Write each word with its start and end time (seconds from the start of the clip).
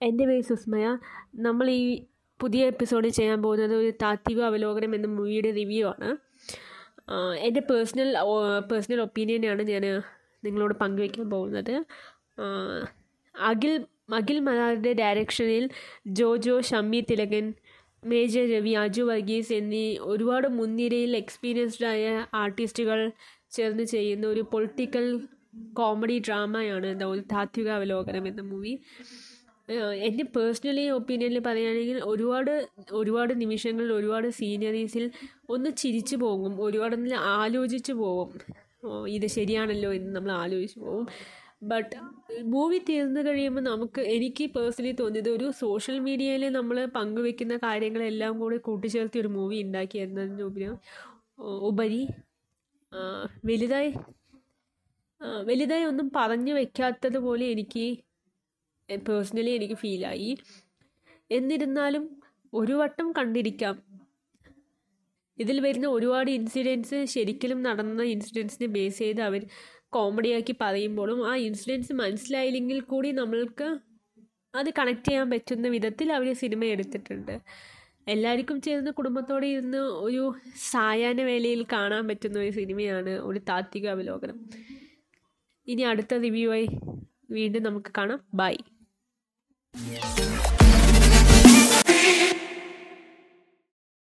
എന്റെ 0.00 0.26
പേര് 0.26 0.42
സുസ്മയ. 0.42 0.86
നമ്മൾ 1.34 1.70
ഈ 1.70 1.82
പുതിയ 2.40 2.66
എപ്പിസോഡിൽ 2.66 3.08
ചെയ്യാൻ 3.08 3.42
പോകുന്നത് 3.42 3.74
ഒരു 3.74 3.92
താത്വിക 4.02 4.40
അവലോകനം 4.40 4.94
എന്ന 4.94 5.06
മൂവിയുടെ 5.06 5.50
റിവ്യൂ 5.50 5.86
ആണ്. 5.86 6.08
എന്റെ 7.38 7.60
പേഴ്സണൽ 7.60 8.08
പേഴ്സണൽ 8.70 9.00
ഒപ്പീനിയനാണ് 9.00 9.62
ഞാൻ 9.62 9.84
നിങ്ങളോട് 10.44 10.74
പങ്കുവയ്ക്കാൻ 10.74 11.30
പോകുന്നത്. 11.30 11.74
അഖിൽ 13.34 13.74
അഖിൽ 14.14 14.38
മലാറിന്റെ 14.38 14.92
ഡയറക്ഷനിൽ 14.92 15.64
ജോജോ 16.06 16.60
ഷമ്മി 16.60 17.00
തിലകൻ 17.10 17.46
മേജർ 18.04 18.44
രവി 18.52 18.70
അജു 18.70 19.02
വർഗീസ് 19.02 19.52
എന്നീ 19.52 19.98
ഒരുപാട് 20.02 20.48
മുൻനിരയിൽ 20.48 21.16
എക്സ്പീരിയൻസ്ഡ് 21.16 21.86
ആയ 21.86 22.06
ആർട്ടിസ്റ്റുകൾ 22.34 23.00
ചേർന്ന് 23.52 23.84
ചെയ്യുന്ന 23.84 24.26
ഒരു 24.26 24.42
പൊളിറ്റിക്കൽ 24.52 25.06
കോമഡി 25.74 26.18
ഡ്രാമയാണ് 26.18 27.00
ദ 27.00 27.04
താത്വിക 27.32 27.68
അവലോകനം 27.68 28.28
എന്ന 28.28 28.40
മൂവി 28.42 28.78
എന്റെ 29.98 30.24
പേഴ്സണലി 30.36 30.88
ഒപ്പീനിയനിൽ 30.88 31.38
പറയുകയാണെങ്കിൽ 31.38 31.98
ഒരുപാട് 32.04 32.68
ഒരുപാട് 32.92 33.40
നിമിഷങ്ങളിൽ 33.40 33.92
ഒരുപാട് 33.92 34.28
സീനറീസിൽ 34.28 35.10
ഒന്ന് 35.50 35.70
ചിരിച്ചു 35.70 36.16
പോകും 36.16 36.62
ഒരുപാടൊന്ന് 36.62 37.14
ആലോചിച്ച് 37.14 37.92
പോകും. 37.92 38.40
ഇത് 39.08 39.26
ശരിയാണല്ലോ 39.26 39.92
എന്ന് 39.92 40.16
നമ്മൾ 40.16 40.32
ആലോചിച്ച് 40.32 40.80
പോകും. 40.80 41.06
ബട്ട് 41.62 41.96
മൂവി 42.42 42.78
തീർന്നു 42.78 43.20
കഴിയുമ്പോൾ 43.20 43.60
നമുക്ക് 43.60 44.00
എനിക്ക് 44.00 44.44
പേഴ്സണലി 44.44 44.92
തോന്നിയത് 44.92 45.28
ഒരു 45.28 45.50
സോഷ്യൽ 45.58 45.98
മീഡിയയിൽ 45.98 46.48
നമ്മൾ 46.48 46.84
പങ്കുവെക്കുന്ന 46.86 47.56
കാര്യങ്ങളെല്ലാം 47.56 48.38
കൂടി 48.38 48.56
കൂട്ടിച്ചേർത്തി 48.56 49.18
ഒരു 49.18 49.28
മൂവി 49.28 49.62
ഉണ്ടാക്കി 49.62 49.98
എന്നതിനുപരി 49.98 50.66
ഉപരി 50.68 50.70
ഉപരി 51.60 52.08
വലുതായി 53.44 53.92
വലുതായി 55.48 55.84
ഒന്നും 55.84 56.08
പറഞ്ഞു 56.16 56.52
വെക്കാത്തത് 56.52 57.18
പോലെ 57.26 57.46
എനിക്ക് 57.54 57.84
പേഴ്സണലി 58.88 59.52
എനിക്ക് 59.58 59.74
ഫീലായി 59.74 60.30
എന്നിരുന്നാലും 61.30 62.04
ഒരു 62.52 62.72
വട്ടം 62.72 63.08
കണ്ടിരിക്കാം. 63.18 63.76
ഇതിൽ 65.38 65.58
വരുന്ന 65.60 65.86
ഒരുപാട് 65.88 66.30
ഇൻസിഡൻസ് 66.30 66.98
ശരിക്കലും 67.14 67.60
നടന്ന 67.62 68.02
ഇൻസിഡൻസിനെ 68.14 68.66
ബേസ് 68.66 68.98
ചെയ്ത് 68.98 69.22
അവർ 69.28 69.42
കോമഡിയാക്കി 69.96 70.54
പറയുമ്പോഴും 70.60 71.20
ആ 71.30 71.32
ഇൻസിഡൻസ് 71.46 71.92
മനസ്സിലായില്ലെങ്കിൽ 71.92 72.80
കൂടി 72.92 73.08
നമ്മൾക്ക് 73.20 73.68
അത് 74.54 74.70
കണക്ട് 74.78 75.06
ചെയ്യാൻ 75.08 75.30
പറ്റുന്ന 75.30 75.68
വിധത്തിൽ 75.68 76.08
അവർ 76.12 76.28
സിനിമ 76.42 76.64
എടുത്തിട്ടുണ്ട്. 76.74 77.34
എല്ലാവർക്കും 78.08 78.58
ചേർന്ന് 78.60 78.90
കുടുംബത്തോടെ 78.90 79.46
ഇരുന്ന് 79.46 79.80
ഒരു 80.06 80.22
സായാഹ്ന 80.70 81.22
വേലയിൽ 81.30 81.62
കാണാൻ 81.72 82.04
പറ്റുന്ന 82.08 82.38
ഒരു 82.44 82.52
സിനിമയാണ് 82.60 83.12
ഒരു 83.28 83.40
താത്വിക 83.50 83.88
അവലോകനം. 83.88 84.38
ഇനി 85.66 85.82
അടുത്ത 85.82 86.14
റിവ്യൂ 86.14 86.48
ആയി 86.50 86.68
വീണ്ടും 87.30 87.62
നമുക്ക് 87.62 87.90
കാണാം. 87.98 88.20
ബൈ 88.34 88.54